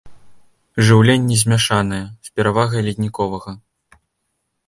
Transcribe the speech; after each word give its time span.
Жыўленне 0.85 1.35
змяшанае, 1.43 2.01
з 2.29 2.33
перавагай 2.39 2.81
ледніковага. 2.87 3.51